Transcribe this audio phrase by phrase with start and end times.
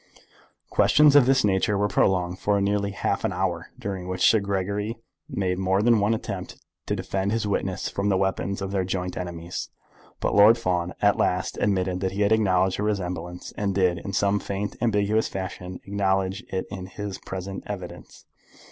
[0.71, 4.97] Questions of this nature were prolonged for near half an hour, during which Sir Gregory
[5.29, 9.15] made more than one attempt to defend his witness from the weapons of their joint
[9.15, 9.69] enemies;
[10.19, 14.11] but Lord Fawn at last admitted that he had acknowledged the resemblance, and did, in
[14.11, 18.25] some faint ambiguous fashion, acknowledge it in his present evidence.